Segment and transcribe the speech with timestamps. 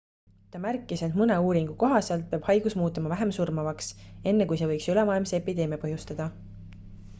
[0.53, 3.93] ta märkis et mõne uuringu kohaselt peab haigus muutuma vähem surmavaks
[4.33, 6.31] enne kui see võiks ülemaailmse epideemia põhjustada